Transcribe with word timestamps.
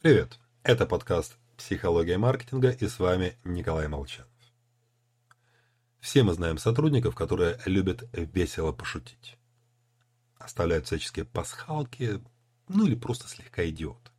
Привет! 0.00 0.38
Это 0.62 0.86
подкаст 0.86 1.36
«Психология 1.56 2.18
маркетинга» 2.18 2.70
и 2.70 2.86
с 2.86 3.00
вами 3.00 3.36
Николай 3.42 3.88
Молчанов. 3.88 4.30
Все 5.98 6.22
мы 6.22 6.34
знаем 6.34 6.56
сотрудников, 6.56 7.16
которые 7.16 7.58
любят 7.64 8.08
весело 8.12 8.70
пошутить. 8.70 9.36
Оставляют 10.36 10.86
всяческие 10.86 11.24
пасхалки, 11.24 12.22
ну 12.68 12.86
или 12.86 12.94
просто 12.94 13.26
слегка 13.26 13.68
идиот. 13.68 14.12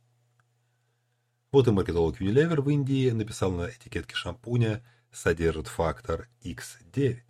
Вот 1.50 1.66
и 1.66 1.70
маркетолог 1.70 2.20
Unilever 2.20 2.60
в 2.60 2.68
Индии 2.68 3.08
написал 3.08 3.50
на 3.50 3.70
этикетке 3.70 4.14
шампуня 4.14 4.84
«Содержит 5.10 5.66
фактор 5.66 6.28
X9». 6.42 7.22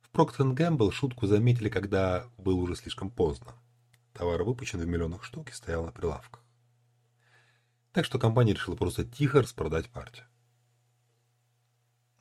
В 0.00 0.16
Procter 0.16 0.54
Gamble 0.54 0.90
шутку 0.92 1.26
заметили, 1.26 1.68
когда 1.68 2.26
было 2.38 2.56
уже 2.56 2.74
слишком 2.74 3.10
поздно. 3.10 3.52
Товар 4.14 4.44
выпущен 4.44 4.80
в 4.80 4.86
миллионах 4.86 5.24
штук 5.24 5.50
и 5.50 5.52
стоял 5.52 5.84
на 5.84 5.92
прилавках. 5.92 6.45
Так 7.96 8.04
что 8.04 8.18
компания 8.18 8.52
решила 8.52 8.76
просто 8.76 9.06
тихо 9.06 9.40
распродать 9.40 9.88
партию. 9.88 10.26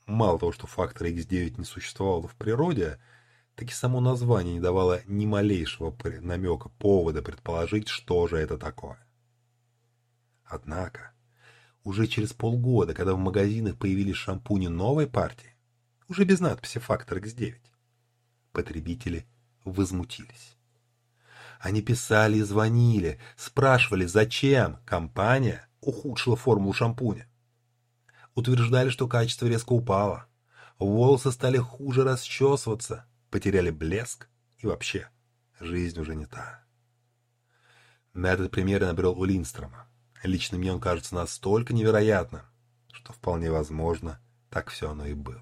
Мало 0.05 0.39
того, 0.39 0.53
что 0.53 0.67
фактор 0.67 1.07
X9 1.07 1.57
не 1.57 1.65
существовало 1.65 2.29
в 2.29 2.35
природе, 2.38 2.98
так 3.55 3.70
и 3.70 3.73
само 3.73 3.99
название 3.99 4.53
не 4.53 4.61
давало 4.61 5.01
ни 5.05 5.25
малейшего 5.25 5.93
намека, 6.21 6.70
повода 6.79 7.21
предположить, 7.21 7.89
что 7.89 8.25
же 8.25 8.38
это 8.38 8.57
такое. 8.57 9.05
Однако, 10.45 11.11
уже 11.84 12.07
через 12.07 12.31
полгода, 12.31 12.93
когда 12.93 13.13
в 13.13 13.17
магазинах 13.17 13.77
появились 13.77 14.15
шампуни 14.15 14.67
новой 14.67 15.07
партии, 15.07 15.57
уже 16.07 16.23
без 16.23 16.39
надписи 16.39 16.79
«Фактор 16.79 17.17
X9», 17.17 17.57
потребители 18.53 19.27
возмутились. 19.65 20.55
Они 21.65 21.81
писали 21.81 22.37
и 22.37 22.43
звонили, 22.43 23.19
спрашивали, 23.35 24.05
зачем 24.05 24.77
компания 24.85 25.67
ухудшила 25.81 26.35
формулу 26.35 26.73
шампуня. 26.73 27.27
Утверждали, 28.35 28.90
что 28.90 29.07
качество 29.07 29.48
резко 29.48 29.73
упало. 29.73 30.27
Волосы 30.77 31.31
стали 31.31 31.57
хуже 31.57 32.03
расчесываться, 32.03 33.07
потеряли 33.31 33.71
блеск 33.71 34.27
и 34.59 34.67
вообще 34.67 35.09
жизнь 35.59 35.99
уже 35.99 36.13
не 36.13 36.27
та. 36.27 36.63
На 38.13 38.27
этот 38.27 38.51
пример 38.51 38.84
я 38.84 38.90
набрел 38.90 39.20
у 39.20 39.25
Линстрома. 39.25 39.87
Лично 40.21 40.59
мне 40.59 40.71
он 40.71 40.79
кажется 40.79 41.15
настолько 41.15 41.73
невероятным, 41.73 42.43
что 42.93 43.12
вполне 43.12 43.49
возможно, 43.49 44.21
так 44.51 44.70
все 44.70 44.91
оно 44.91 45.07
и 45.07 45.15
было. 45.15 45.41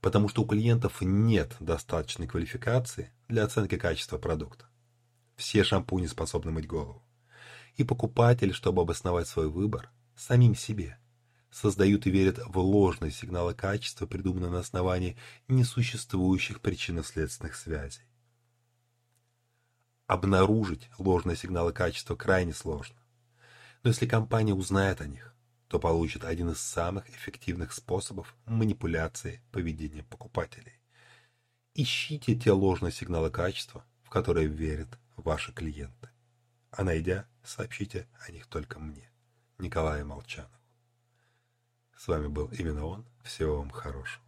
Потому 0.00 0.28
что 0.28 0.42
у 0.42 0.46
клиентов 0.46 1.00
нет 1.00 1.56
достаточной 1.58 2.28
квалификации 2.28 3.10
для 3.26 3.42
оценки 3.42 3.76
качества 3.76 4.18
продукта. 4.18 4.66
Все 5.36 5.64
шампуни 5.64 6.06
способны 6.06 6.50
мыть 6.50 6.66
голову. 6.66 7.02
И 7.76 7.84
покупатели, 7.84 8.52
чтобы 8.52 8.82
обосновать 8.82 9.28
свой 9.28 9.48
выбор, 9.50 9.90
самим 10.16 10.54
себе, 10.54 10.98
создают 11.50 12.06
и 12.06 12.10
верят 12.10 12.38
в 12.46 12.58
ложные 12.58 13.12
сигналы 13.12 13.54
качества, 13.54 14.06
придуманные 14.06 14.50
на 14.50 14.60
основании 14.60 15.16
несуществующих 15.48 16.60
причинно-следственных 16.62 17.54
связей. 17.54 18.02
Обнаружить 20.06 20.88
ложные 20.98 21.36
сигналы 21.36 21.72
качества 21.72 22.16
крайне 22.16 22.54
сложно. 22.54 22.96
Но 23.82 23.90
если 23.90 24.06
компания 24.06 24.54
узнает 24.54 25.00
о 25.02 25.06
них, 25.06 25.34
то 25.68 25.78
получит 25.78 26.24
один 26.24 26.50
из 26.50 26.60
самых 26.60 27.10
эффективных 27.10 27.72
способов 27.72 28.34
манипуляции 28.46 29.42
поведения 29.52 30.04
покупателей. 30.04 30.80
Ищите 31.74 32.36
те 32.36 32.52
ложные 32.52 32.92
сигналы 32.92 33.30
качества, 33.30 33.84
в 34.02 34.10
которые 34.10 34.46
верят 34.46 34.98
ваши 35.16 35.52
клиенты. 35.52 36.10
А 36.70 36.84
найдя, 36.84 37.26
сообщите 37.42 38.08
о 38.26 38.30
них 38.30 38.46
только 38.46 38.78
мне, 38.78 39.10
Николаю 39.58 40.06
Молчанову. 40.06 40.52
С 41.96 42.08
вами 42.08 42.26
был 42.26 42.48
именно 42.48 42.84
он. 42.84 43.06
Всего 43.24 43.56
вам 43.58 43.70
хорошего. 43.70 44.25